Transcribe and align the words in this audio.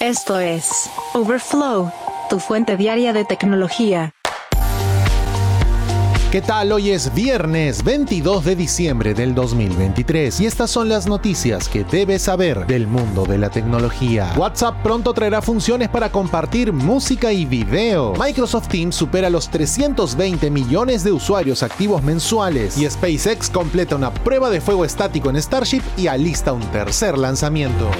Esto 0.00 0.40
es 0.40 0.88
Overflow, 1.12 1.92
tu 2.30 2.38
fuente 2.40 2.78
diaria 2.78 3.12
de 3.12 3.26
tecnología. 3.26 4.14
¿Qué 6.32 6.40
tal? 6.40 6.72
Hoy 6.72 6.88
es 6.88 7.12
viernes 7.12 7.84
22 7.84 8.46
de 8.46 8.56
diciembre 8.56 9.12
del 9.12 9.34
2023 9.34 10.40
y 10.40 10.46
estas 10.46 10.70
son 10.70 10.88
las 10.88 11.06
noticias 11.06 11.68
que 11.68 11.84
debes 11.84 12.22
saber 12.22 12.66
del 12.66 12.86
mundo 12.86 13.26
de 13.26 13.36
la 13.36 13.50
tecnología. 13.50 14.32
WhatsApp 14.38 14.82
pronto 14.82 15.12
traerá 15.12 15.42
funciones 15.42 15.90
para 15.90 16.10
compartir 16.10 16.72
música 16.72 17.30
y 17.30 17.44
video. 17.44 18.14
Microsoft 18.18 18.68
Teams 18.68 18.96
supera 18.96 19.28
los 19.28 19.50
320 19.50 20.50
millones 20.50 21.04
de 21.04 21.12
usuarios 21.12 21.62
activos 21.62 22.02
mensuales 22.02 22.78
y 22.78 22.88
SpaceX 22.88 23.50
completa 23.50 23.96
una 23.96 24.14
prueba 24.14 24.48
de 24.48 24.62
fuego 24.62 24.86
estático 24.86 25.28
en 25.28 25.36
Starship 25.42 25.82
y 25.98 26.06
alista 26.06 26.54
un 26.54 26.62
tercer 26.70 27.18
lanzamiento. 27.18 27.90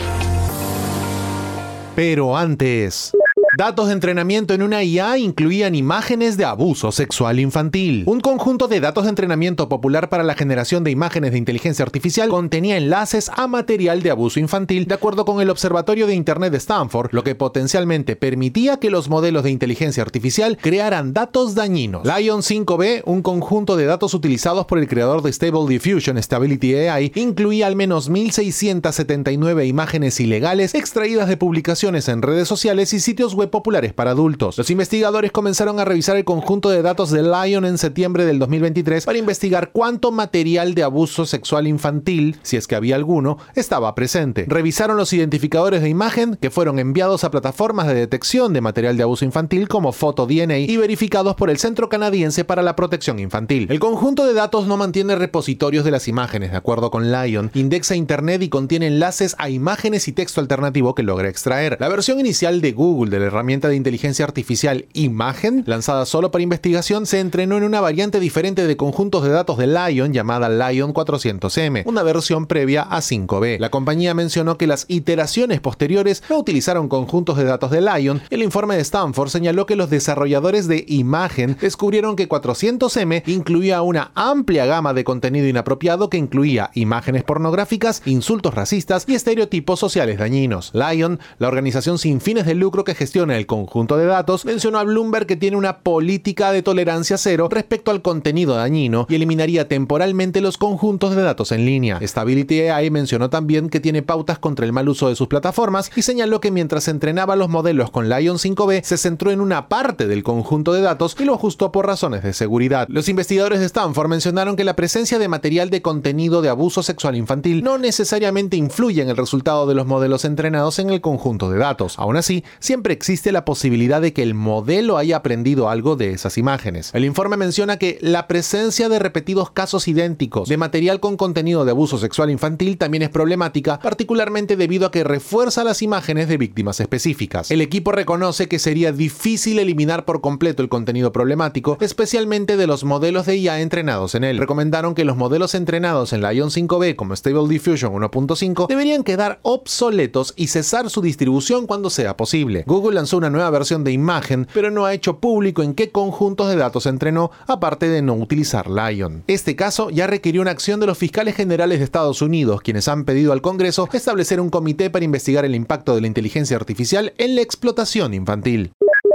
Pero 2.00 2.34
antes... 2.34 3.12
Datos 3.60 3.88
de 3.88 3.92
entrenamiento 3.92 4.54
en 4.54 4.62
una 4.62 4.82
IA 4.82 5.18
incluían 5.18 5.74
imágenes 5.74 6.38
de 6.38 6.46
abuso 6.46 6.92
sexual 6.92 7.38
infantil. 7.38 8.04
Un 8.06 8.20
conjunto 8.20 8.68
de 8.68 8.80
datos 8.80 9.04
de 9.04 9.10
entrenamiento 9.10 9.68
popular 9.68 10.08
para 10.08 10.22
la 10.22 10.34
generación 10.34 10.82
de 10.82 10.90
imágenes 10.90 11.32
de 11.32 11.36
inteligencia 11.36 11.84
artificial 11.84 12.30
contenía 12.30 12.78
enlaces 12.78 13.30
a 13.36 13.46
material 13.48 14.02
de 14.02 14.12
abuso 14.12 14.40
infantil 14.40 14.86
de 14.86 14.94
acuerdo 14.94 15.26
con 15.26 15.42
el 15.42 15.50
Observatorio 15.50 16.06
de 16.06 16.14
Internet 16.14 16.52
de 16.52 16.56
Stanford, 16.56 17.10
lo 17.12 17.22
que 17.22 17.34
potencialmente 17.34 18.16
permitía 18.16 18.78
que 18.78 18.88
los 18.88 19.10
modelos 19.10 19.44
de 19.44 19.50
inteligencia 19.50 20.02
artificial 20.02 20.56
crearan 20.56 21.12
datos 21.12 21.54
dañinos. 21.54 22.06
Lion 22.06 22.40
5B, 22.40 23.02
un 23.04 23.20
conjunto 23.20 23.76
de 23.76 23.84
datos 23.84 24.14
utilizados 24.14 24.64
por 24.64 24.78
el 24.78 24.88
creador 24.88 25.20
de 25.20 25.34
Stable 25.34 25.68
Diffusion 25.68 26.16
Stability 26.22 26.76
AI, 26.76 27.12
incluía 27.14 27.66
al 27.66 27.76
menos 27.76 28.10
1.679 28.10 29.68
imágenes 29.68 30.18
ilegales 30.18 30.74
extraídas 30.74 31.28
de 31.28 31.36
publicaciones 31.36 32.08
en 32.08 32.22
redes 32.22 32.48
sociales 32.48 32.94
y 32.94 33.00
sitios 33.00 33.34
web 33.34 33.49
populares 33.50 33.92
para 33.92 34.12
adultos. 34.12 34.58
Los 34.58 34.70
investigadores 34.70 35.32
comenzaron 35.32 35.80
a 35.80 35.84
revisar 35.84 36.16
el 36.16 36.24
conjunto 36.24 36.70
de 36.70 36.82
datos 36.82 37.10
de 37.10 37.22
Lion 37.22 37.64
en 37.64 37.78
septiembre 37.78 38.24
del 38.24 38.38
2023 38.38 39.04
para 39.04 39.18
investigar 39.18 39.70
cuánto 39.72 40.12
material 40.12 40.74
de 40.74 40.82
abuso 40.82 41.26
sexual 41.26 41.66
infantil, 41.66 42.38
si 42.42 42.56
es 42.56 42.66
que 42.66 42.76
había 42.76 42.96
alguno, 42.96 43.38
estaba 43.54 43.94
presente. 43.94 44.46
Revisaron 44.48 44.96
los 44.96 45.12
identificadores 45.12 45.82
de 45.82 45.88
imagen 45.88 46.36
que 46.40 46.50
fueron 46.50 46.78
enviados 46.78 47.24
a 47.24 47.30
plataformas 47.30 47.86
de 47.86 47.94
detección 47.94 48.52
de 48.52 48.60
material 48.60 48.96
de 48.96 49.02
abuso 49.02 49.24
infantil 49.24 49.68
como 49.68 49.92
PhotoDNA 49.92 50.58
y 50.58 50.76
verificados 50.76 51.34
por 51.36 51.50
el 51.50 51.58
Centro 51.58 51.88
Canadiense 51.88 52.44
para 52.44 52.62
la 52.62 52.76
Protección 52.76 53.18
Infantil. 53.18 53.66
El 53.70 53.80
conjunto 53.80 54.26
de 54.26 54.34
datos 54.34 54.66
no 54.66 54.76
mantiene 54.76 55.16
repositorios 55.16 55.84
de 55.84 55.90
las 55.90 56.08
imágenes, 56.08 56.50
de 56.50 56.56
acuerdo 56.56 56.90
con 56.90 57.12
Lion, 57.12 57.50
indexa 57.54 57.94
Internet 57.94 58.42
y 58.42 58.48
contiene 58.48 58.86
enlaces 58.86 59.34
a 59.38 59.50
imágenes 59.50 60.08
y 60.08 60.12
texto 60.12 60.40
alternativo 60.40 60.94
que 60.94 61.02
logra 61.02 61.28
extraer. 61.28 61.76
La 61.80 61.88
versión 61.88 62.20
inicial 62.20 62.60
de 62.60 62.72
Google 62.72 63.10
de 63.10 63.20
la 63.20 63.29
herramienta 63.30 63.68
de 63.68 63.76
inteligencia 63.76 64.24
artificial 64.24 64.86
Imagen, 64.92 65.64
lanzada 65.66 66.04
solo 66.04 66.30
para 66.30 66.42
investigación, 66.42 67.06
se 67.06 67.20
entrenó 67.20 67.56
en 67.56 67.64
una 67.64 67.80
variante 67.80 68.20
diferente 68.20 68.66
de 68.66 68.76
conjuntos 68.76 69.22
de 69.22 69.30
datos 69.30 69.56
de 69.58 69.66
Lion 69.66 70.12
llamada 70.12 70.48
Lion 70.48 70.92
400M, 70.92 71.82
una 71.86 72.02
versión 72.02 72.46
previa 72.46 72.82
a 72.82 72.98
5B. 72.98 73.58
La 73.58 73.70
compañía 73.70 74.14
mencionó 74.14 74.58
que 74.58 74.66
las 74.66 74.84
iteraciones 74.88 75.60
posteriores 75.60 76.22
no 76.28 76.38
utilizaron 76.38 76.88
conjuntos 76.88 77.36
de 77.36 77.44
datos 77.44 77.70
de 77.70 77.80
Lion. 77.80 78.20
El 78.30 78.42
informe 78.42 78.76
de 78.76 78.82
Stanford 78.82 79.30
señaló 79.30 79.66
que 79.66 79.76
los 79.76 79.90
desarrolladores 79.90 80.68
de 80.68 80.84
Imagen 80.88 81.56
descubrieron 81.60 82.16
que 82.16 82.28
400M 82.28 83.22
incluía 83.26 83.82
una 83.82 84.10
amplia 84.14 84.66
gama 84.66 84.92
de 84.92 85.04
contenido 85.04 85.46
inapropiado 85.46 86.10
que 86.10 86.18
incluía 86.18 86.70
imágenes 86.74 87.24
pornográficas, 87.24 88.02
insultos 88.04 88.54
racistas 88.54 89.04
y 89.06 89.14
estereotipos 89.14 89.78
sociales 89.78 90.18
dañinos. 90.18 90.72
Lion, 90.74 91.20
la 91.38 91.48
organización 91.48 91.98
sin 91.98 92.20
fines 92.20 92.46
de 92.46 92.54
lucro 92.54 92.84
que 92.84 92.94
gestiona 92.94 93.19
el 93.28 93.46
conjunto 93.46 93.98
de 93.98 94.06
datos, 94.06 94.46
mencionó 94.46 94.78
a 94.78 94.84
Bloomberg 94.84 95.26
que 95.26 95.36
tiene 95.36 95.58
una 95.58 95.80
política 95.80 96.52
de 96.52 96.62
tolerancia 96.62 97.18
cero 97.18 97.48
respecto 97.50 97.90
al 97.90 98.00
contenido 98.00 98.54
dañino 98.54 99.06
y 99.10 99.16
eliminaría 99.16 99.68
temporalmente 99.68 100.40
los 100.40 100.56
conjuntos 100.56 101.14
de 101.14 101.22
datos 101.22 101.52
en 101.52 101.66
línea. 101.66 102.00
Stability 102.00 102.62
AI 102.62 102.90
mencionó 102.90 103.28
también 103.28 103.68
que 103.68 103.80
tiene 103.80 104.02
pautas 104.02 104.38
contra 104.38 104.64
el 104.64 104.72
mal 104.72 104.88
uso 104.88 105.08
de 105.10 105.16
sus 105.16 105.28
plataformas 105.28 105.90
y 105.94 106.02
señaló 106.02 106.40
que 106.40 106.50
mientras 106.50 106.88
entrenaba 106.88 107.36
los 107.36 107.50
modelos 107.50 107.90
con 107.90 108.08
Lion 108.08 108.38
5B 108.38 108.82
se 108.82 108.96
centró 108.96 109.30
en 109.30 109.42
una 109.42 109.68
parte 109.68 110.06
del 110.06 110.22
conjunto 110.22 110.72
de 110.72 110.80
datos 110.80 111.16
y 111.18 111.24
lo 111.24 111.34
ajustó 111.34 111.72
por 111.72 111.86
razones 111.86 112.22
de 112.22 112.32
seguridad. 112.32 112.86
Los 112.88 113.08
investigadores 113.10 113.60
de 113.60 113.66
Stanford 113.66 114.08
mencionaron 114.08 114.56
que 114.56 114.64
la 114.64 114.76
presencia 114.76 115.18
de 115.18 115.28
material 115.28 115.68
de 115.68 115.82
contenido 115.82 116.40
de 116.40 116.48
abuso 116.48 116.82
sexual 116.82 117.16
infantil 117.16 117.62
no 117.62 117.76
necesariamente 117.76 118.56
influye 118.56 119.02
en 119.02 119.10
el 119.10 119.16
resultado 119.16 119.66
de 119.66 119.74
los 119.74 119.86
modelos 119.86 120.24
entrenados 120.24 120.78
en 120.78 120.90
el 120.90 121.00
conjunto 121.00 121.50
de 121.50 121.58
datos. 121.58 121.98
Aún 121.98 122.16
así, 122.16 122.44
siempre 122.60 122.94
existe 122.94 123.09
la 123.10 123.44
posibilidad 123.44 124.00
de 124.00 124.12
que 124.12 124.22
el 124.22 124.34
modelo 124.34 124.96
haya 124.96 125.16
aprendido 125.16 125.68
algo 125.68 125.96
de 125.96 126.12
esas 126.12 126.38
imágenes. 126.38 126.92
El 126.94 127.04
informe 127.04 127.36
menciona 127.36 127.76
que 127.76 127.98
la 128.00 128.28
presencia 128.28 128.88
de 128.88 129.00
repetidos 129.00 129.50
casos 129.50 129.88
idénticos 129.88 130.48
de 130.48 130.56
material 130.56 131.00
con 131.00 131.16
contenido 131.16 131.64
de 131.64 131.72
abuso 131.72 131.98
sexual 131.98 132.30
infantil 132.30 132.78
también 132.78 133.02
es 133.02 133.08
problemática, 133.08 133.80
particularmente 133.80 134.56
debido 134.56 134.86
a 134.86 134.92
que 134.92 135.02
refuerza 135.02 135.64
las 135.64 135.82
imágenes 135.82 136.28
de 136.28 136.36
víctimas 136.36 136.78
específicas. 136.78 137.50
El 137.50 137.62
equipo 137.62 137.90
reconoce 137.90 138.46
que 138.46 138.60
sería 138.60 138.92
difícil 138.92 139.58
eliminar 139.58 140.04
por 140.04 140.20
completo 140.20 140.62
el 140.62 140.68
contenido 140.68 141.10
problemático, 141.10 141.78
especialmente 141.80 142.56
de 142.56 142.68
los 142.68 142.84
modelos 142.84 143.26
de 143.26 143.38
IA 143.38 143.60
entrenados 143.60 144.14
en 144.14 144.22
él. 144.22 144.38
Recomendaron 144.38 144.94
que 144.94 145.04
los 145.04 145.16
modelos 145.16 145.56
entrenados 145.56 146.12
en 146.12 146.20
la 146.20 146.32
Ion 146.32 146.50
5B 146.50 146.94
como 146.94 147.16
Stable 147.16 147.48
Diffusion 147.48 147.92
1.5 147.92 148.68
deberían 148.68 149.02
quedar 149.02 149.40
obsoletos 149.42 150.32
y 150.36 150.46
cesar 150.46 150.90
su 150.90 151.02
distribución 151.02 151.66
cuando 151.66 151.90
sea 151.90 152.16
posible. 152.16 152.62
Google 152.68 152.99
lanzó 153.00 153.16
una 153.16 153.30
nueva 153.30 153.48
versión 153.48 153.82
de 153.82 153.92
imagen, 153.92 154.46
pero 154.52 154.70
no 154.70 154.84
ha 154.84 154.92
hecho 154.92 155.20
público 155.20 155.62
en 155.62 155.72
qué 155.72 155.90
conjuntos 155.90 156.50
de 156.50 156.56
datos 156.56 156.84
entrenó, 156.84 157.30
aparte 157.46 157.88
de 157.88 158.02
no 158.02 158.12
utilizar 158.12 158.68
Lion. 158.68 159.24
Este 159.26 159.56
caso 159.56 159.88
ya 159.88 160.06
requirió 160.06 160.42
una 160.42 160.50
acción 160.50 160.80
de 160.80 160.86
los 160.86 160.98
fiscales 160.98 161.34
generales 161.34 161.78
de 161.78 161.86
Estados 161.86 162.20
Unidos, 162.20 162.60
quienes 162.60 162.88
han 162.88 163.06
pedido 163.06 163.32
al 163.32 163.40
Congreso 163.40 163.88
establecer 163.90 164.38
un 164.38 164.50
comité 164.50 164.90
para 164.90 165.06
investigar 165.06 165.46
el 165.46 165.54
impacto 165.54 165.94
de 165.94 166.02
la 166.02 166.08
inteligencia 166.08 166.58
artificial 166.58 167.14
en 167.16 167.36
la 167.36 167.40
explotación 167.40 168.12
infantil. 168.12 168.72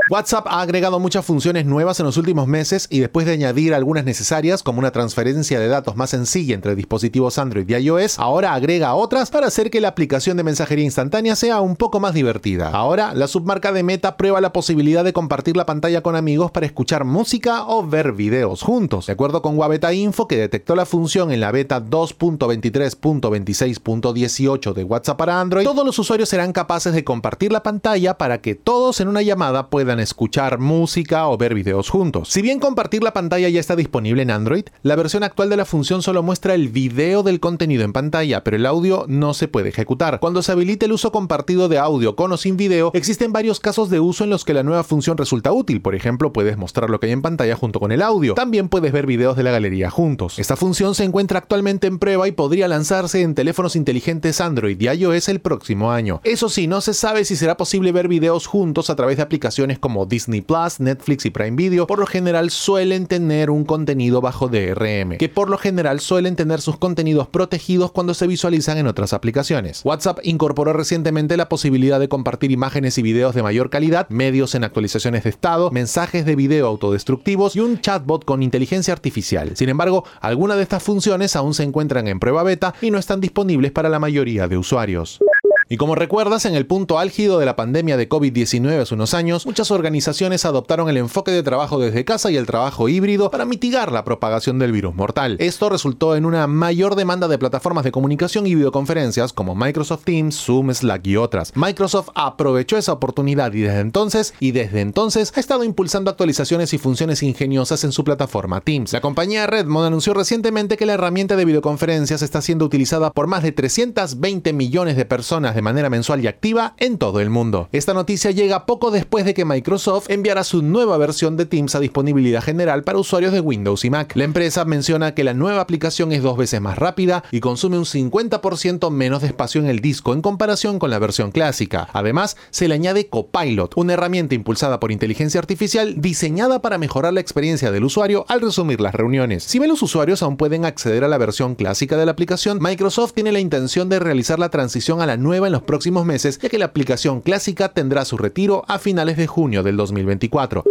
WhatsApp 0.08 0.46
ha 0.48 0.62
agregado 0.62 1.00
muchas 1.00 1.26
funciones 1.26 1.66
nuevas 1.66 2.00
en 2.00 2.06
los 2.06 2.18
últimos 2.18 2.46
meses 2.46 2.86
y 2.92 3.00
después 3.00 3.26
de 3.26 3.34
añadir 3.34 3.74
algunas 3.74 4.06
necesarias 4.06 4.62
como 4.62 4.78
una 4.78 4.92
transferencia 4.92 5.60
de 5.60 5.68
datos 5.68 5.96
más 5.96 6.12
sencilla 6.12 6.54
entre 6.54 6.76
dispositivos 6.76 7.40
Android 7.40 7.68
y 7.68 7.74
iOS, 7.74 8.20
ahora 8.20 8.54
agrega 8.54 8.94
otras 8.94 9.32
para 9.32 9.48
hacer 9.48 9.72
que 9.72 9.82
la 9.82 9.88
aplicación 9.88 10.38
de 10.38 10.44
mensajería 10.44 10.86
instantánea 10.86 11.36
sea 11.36 11.60
un 11.60 11.76
poco 11.76 12.00
más 12.00 12.14
divertida. 12.14 12.70
Ahora, 12.70 13.16
la 13.16 13.28
submarca 13.28 13.72
de 13.72 13.82
Meta 13.82 14.16
prueba 14.16 14.42
la 14.42 14.54
posibilidad 14.54 15.04
de 15.04 15.12
compartir 15.12 15.58
la 15.58 15.66
pantalla 15.66 16.02
con 16.02 16.16
amigos 16.16 16.52
para 16.52 16.68
escuchar 16.68 17.04
música 17.04 17.66
o 17.66 17.84
ver 17.84 18.12
videos 18.12 18.62
juntos. 18.62 19.08
De 19.08 19.14
acuerdo 19.14 19.42
con 19.42 19.58
Wabeta 19.58 19.92
Info, 19.92 20.28
que 20.28 20.38
detectó 20.38 20.76
la 20.76 20.86
función 20.86 21.32
en 21.32 21.40
la 21.40 21.52
beta 21.52 21.84
2.23.26.18 21.84 24.74
de 24.74 24.84
WhatsApp 24.84 25.18
para 25.18 25.42
Android, 25.42 25.66
todos 25.66 25.84
los 25.84 25.98
usuarios 25.98 26.30
serán 26.30 26.54
capaces 26.54 26.94
de 26.94 27.04
compartir 27.04 27.52
la 27.52 27.64
pantalla 27.64 28.20
para 28.20 28.42
que 28.42 28.54
todos 28.54 29.02
en 29.02 29.08
una 29.08 29.24
llamada 29.24 29.72
puedan 29.72 29.95
escuchar 30.00 30.60
música 30.60 31.28
o 31.28 31.38
ver 31.38 31.54
videos 31.54 31.90
juntos. 31.90 32.30
Si 32.30 32.42
bien 32.42 32.60
compartir 32.60 33.04
la 33.04 33.14
pantalla 33.14 33.50
ya 33.50 33.60
está 33.60 33.76
disponible 33.76 34.22
en 34.22 34.32
Android, 34.32 34.66
la 34.84 34.96
versión 34.96 35.24
actual 35.24 35.50
de 35.50 35.58
la 35.58 35.66
función 35.66 36.02
solo 36.02 36.24
muestra 36.24 36.54
el 36.54 36.70
video 36.70 37.24
del 37.24 37.40
contenido 37.40 37.84
en 37.84 37.94
pantalla, 37.94 38.44
pero 38.44 38.58
el 38.58 38.66
audio 38.66 39.06
no 39.08 39.34
se 39.34 39.48
puede 39.48 39.70
ejecutar. 39.70 40.20
Cuando 40.20 40.42
se 40.42 40.52
habilite 40.52 40.86
el 40.86 40.94
uso 40.94 41.12
compartido 41.12 41.70
de 41.70 41.80
audio 41.80 42.16
con 42.16 42.32
o 42.32 42.38
sin 42.38 42.58
video, 42.58 42.92
existen 42.94 43.34
varios 43.34 43.60
casos 43.60 43.90
de 43.90 44.00
uso 44.00 44.24
en 44.24 44.30
los 44.30 44.46
que 44.46 44.54
la 44.54 44.64
nueva 44.64 44.84
función 44.84 45.18
resulta 45.18 45.52
útil. 45.52 45.82
Por 45.82 45.96
ejemplo, 45.96 46.34
puedes 46.34 46.58
mostrar 46.58 46.90
lo 46.90 47.00
que 47.00 47.08
hay 47.08 47.14
en 47.14 47.22
pantalla 47.22 47.56
junto 47.56 47.80
con 47.80 47.92
el 47.92 48.02
audio. 48.02 48.34
También 48.34 48.70
puedes 48.70 48.92
ver 48.92 49.06
videos 49.06 49.38
de 49.38 49.44
la 49.44 49.52
galería 49.52 49.90
juntos. 49.90 50.40
Esta 50.40 50.56
función 50.56 50.96
se 50.96 51.04
encuentra 51.04 51.40
actualmente 51.40 51.88
en 51.88 52.00
prueba 52.00 52.28
y 52.28 52.32
podría 52.32 52.68
lanzarse 52.68 53.22
en 53.22 53.36
teléfonos 53.36 53.76
inteligentes 53.76 54.42
Android 54.42 54.80
y 54.80 54.88
iOS 54.88 55.30
el 55.30 55.42
próximo 55.42 55.92
año. 55.92 56.22
Eso 56.24 56.50
sí, 56.50 56.68
no 56.68 56.82
se 56.82 56.94
sabe 56.94 57.26
si 57.26 57.36
será 57.36 57.58
posible 57.58 57.92
ver 57.92 58.08
videos 58.08 58.48
juntos 58.48 58.90
a 58.90 58.96
través 58.96 59.18
de 59.18 59.24
aplicaciones 59.24 59.80
como 59.86 60.08
Disney 60.08 60.42
Plus, 60.42 60.80
Netflix 60.80 61.28
y 61.28 61.30
Prime 61.30 61.56
Video, 61.56 61.86
por 61.86 62.00
lo 62.00 62.08
general 62.08 62.50
suelen 62.50 63.06
tener 63.06 63.52
un 63.52 63.66
contenido 63.66 64.20
bajo 64.20 64.48
DRM, 64.48 65.20
que 65.20 65.30
por 65.30 65.48
lo 65.48 65.60
general 65.60 66.00
suelen 66.00 66.36
tener 66.36 66.60
sus 66.60 66.80
contenidos 66.80 67.28
protegidos 67.28 67.92
cuando 67.92 68.16
se 68.16 68.26
visualizan 68.26 68.80
en 68.80 68.88
otras 68.88 69.14
aplicaciones. 69.14 69.82
WhatsApp 69.86 70.22
incorporó 70.24 70.74
recientemente 70.74 71.38
la 71.38 71.50
posibilidad 71.50 72.00
de 72.00 72.10
compartir 72.10 72.50
imágenes 72.50 72.98
y 72.98 73.04
videos 73.04 73.36
de 73.36 73.44
mayor 73.44 73.70
calidad, 73.70 74.10
medios 74.10 74.56
en 74.56 74.64
actualizaciones 74.64 75.24
de 75.24 75.30
estado, 75.30 75.70
mensajes 75.70 76.26
de 76.26 76.36
video 76.36 76.66
autodestructivos 76.66 77.56
y 77.56 77.60
un 77.60 77.80
chatbot 77.80 78.26
con 78.26 78.42
inteligencia 78.42 78.92
artificial. 78.92 79.56
Sin 79.56 79.70
embargo, 79.70 80.04
algunas 80.20 80.58
de 80.58 80.64
estas 80.64 80.82
funciones 80.82 81.36
aún 81.36 81.54
se 81.54 81.62
encuentran 81.62 82.08
en 82.08 82.20
prueba 82.20 82.42
beta 82.42 82.74
y 82.82 82.90
no 82.90 82.98
están 82.98 83.22
disponibles 83.22 83.72
para 83.72 83.90
la 83.90 84.00
mayoría 84.00 84.48
de 84.48 84.58
usuarios. 84.58 85.20
Y 85.68 85.78
como 85.78 85.96
recuerdas, 85.96 86.46
en 86.46 86.54
el 86.54 86.68
punto 86.68 87.00
álgido 87.00 87.40
de 87.40 87.48
la 87.48 87.56
pandemia 87.56 87.98
de 87.98 88.08
COVID-19 88.08 88.82
hace 88.82 88.94
unos 88.94 89.16
años, 89.16 89.48
muchas 89.48 89.72
organizaciones 89.72 90.46
adoptaron 90.46 90.90
el 90.90 90.98
enfoque 90.98 91.32
de 91.32 91.42
trabajo 91.42 91.80
desde 91.80 92.06
casa 92.06 92.30
y 92.30 92.38
el 92.38 92.46
trabajo 92.46 92.88
híbrido 92.88 93.32
para 93.32 93.46
mitigar 93.46 93.92
la 93.92 94.04
propagación 94.04 94.60
del 94.60 94.72
virus 94.72 94.94
mortal. 94.94 95.38
Esto 95.40 95.70
resultó 95.70 96.16
en 96.16 96.26
una 96.26 96.46
mayor 96.46 96.96
demanda 96.96 97.28
de 97.28 97.40
plataformas 97.40 97.84
de 97.84 97.92
comunicación 97.92 98.46
y 98.46 98.54
videoconferencias 98.54 99.34
como 99.34 99.56
Microsoft 99.56 100.04
Teams, 100.04 100.36
Zoom, 100.36 100.72
Slack 100.72 101.08
y 101.08 101.18
otras. 101.18 101.52
Microsoft 101.56 102.10
aprovechó 102.14 102.78
esa 102.78 102.94
oportunidad 102.94 103.52
y 103.54 103.62
desde 103.62 103.80
entonces, 103.80 104.36
y 104.40 104.52
desde 104.52 104.82
entonces, 104.82 105.34
ha 105.36 105.40
estado 105.40 105.64
impulsando 105.64 106.12
actualizaciones 106.12 106.76
y 106.76 106.78
funciones 106.78 107.24
ingeniosas 107.24 107.84
en 107.84 107.92
su 107.92 108.04
plataforma 108.04 108.62
Teams. 108.62 108.94
La 108.94 109.02
compañía 109.02 109.48
Redmond 109.48 109.88
anunció 109.88 110.14
recientemente 110.14 110.78
que 110.78 110.86
la 110.86 110.94
herramienta 110.94 111.36
de 111.36 111.46
videoconferencias 111.46 112.22
está 112.22 112.44
siendo 112.44 112.66
utilizada 112.66 113.10
por 113.10 113.26
más 113.26 113.42
de 113.42 113.52
320 113.52 114.54
millones 114.54 114.96
de 114.96 115.06
personas 115.06 115.55
de 115.56 115.62
manera 115.62 115.90
mensual 115.90 116.24
y 116.24 116.28
activa 116.28 116.76
en 116.78 116.98
todo 116.98 117.20
el 117.20 117.30
mundo. 117.30 117.70
Esta 117.72 117.94
noticia 117.94 118.32
llega 118.32 118.66
poco 118.66 118.92
después 118.92 119.26
de 119.26 119.34
que 119.34 119.46
Microsoft 119.46 120.10
enviara 120.10 120.44
su 120.44 120.62
nueva 120.62 120.98
versión 120.98 121.38
de 121.38 121.46
Teams 121.46 121.76
a 121.76 121.80
disponibilidad 121.80 122.44
general 122.44 122.84
para 122.84 123.00
usuarios 123.00 123.34
de 123.34 123.40
Windows 123.40 123.86
y 123.86 123.90
Mac. 123.90 124.16
La 124.16 124.24
empresa 124.24 124.66
menciona 124.66 125.14
que 125.14 125.24
la 125.24 125.34
nueva 125.34 125.62
aplicación 125.62 126.12
es 126.12 126.22
dos 126.22 126.38
veces 126.38 126.62
más 126.62 126.78
rápida 126.78 127.24
y 127.32 127.40
consume 127.40 127.78
un 127.78 127.86
50% 127.86 128.92
menos 128.92 129.22
de 129.22 129.28
espacio 129.28 129.62
en 129.62 129.68
el 129.68 129.80
disco 129.80 130.14
en 130.14 130.22
comparación 130.22 130.80
con 130.80 130.90
la 130.90 131.00
versión 131.00 131.32
clásica. 131.32 131.88
Además, 131.94 132.38
se 132.50 132.68
le 132.68 132.76
añade 132.76 133.08
Copilot, 133.08 133.74
una 133.78 133.94
herramienta 133.94 134.36
impulsada 134.36 134.80
por 134.80 134.92
inteligencia 134.92 135.40
artificial 135.40 136.02
diseñada 136.02 136.62
para 136.62 136.78
mejorar 136.78 137.14
la 137.14 137.22
experiencia 137.22 137.72
del 137.72 137.86
usuario 137.86 138.26
al 138.28 138.42
resumir 138.42 138.82
las 138.82 138.96
reuniones. 138.96 139.44
Si 139.44 139.60
bien 139.60 139.70
los 139.70 139.82
usuarios 139.82 140.22
aún 140.22 140.38
pueden 140.38 140.66
acceder 140.66 141.04
a 141.04 141.08
la 141.08 141.18
versión 141.18 141.56
clásica 141.56 141.98
de 141.98 142.06
la 142.06 142.12
aplicación, 142.12 142.60
Microsoft 142.62 143.14
tiene 143.14 143.32
la 143.32 143.40
intención 143.40 143.90
de 143.90 144.00
realizar 144.00 144.40
la 144.40 144.50
transición 144.50 145.02
a 145.02 145.06
la 145.06 145.18
nueva 145.18 145.45
en 145.46 145.54
los 145.54 145.64
próximos 145.64 146.06
meses, 146.06 146.40
ya 146.40 146.50
que 146.50 146.58
la 146.58 146.66
aplicación 146.66 147.22
clásica 147.22 147.70
tendrá 147.70 148.06
su 148.06 148.18
retiro 148.18 148.64
a 148.68 148.80
finales 148.80 149.18
de 149.18 149.28
junio 149.28 149.64
del 149.64 149.78
2024. 149.78 150.64